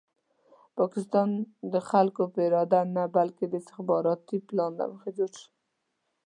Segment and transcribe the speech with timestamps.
[0.77, 1.29] پاکستان
[1.73, 5.49] د خلکو په اراده نه بلکې د استخباراتي پلان له مخې جوړ شو.